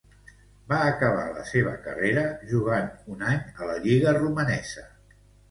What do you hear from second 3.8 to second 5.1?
lliga romanesa.